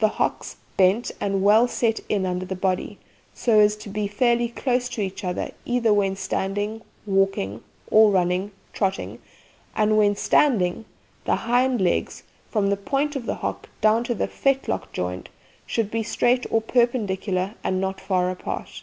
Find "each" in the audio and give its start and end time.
5.00-5.22